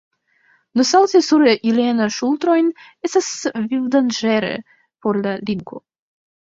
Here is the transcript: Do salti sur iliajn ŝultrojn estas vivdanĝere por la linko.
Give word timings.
Do 0.79 0.85
salti 0.91 1.21
sur 1.27 1.43
iliajn 1.51 2.01
ŝultrojn 2.17 2.73
estas 3.11 3.31
vivdanĝere 3.75 4.53
por 5.07 5.23
la 5.29 5.41
linko. 5.51 5.89